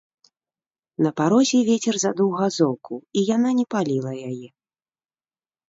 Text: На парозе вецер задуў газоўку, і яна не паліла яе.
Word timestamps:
На 1.05 1.11
парозе 1.21 1.59
вецер 1.67 1.95
задуў 2.05 2.29
газоўку, 2.41 2.93
і 3.21 3.27
яна 3.35 3.49
не 3.61 3.65
паліла 3.77 4.11
яе. 4.33 4.47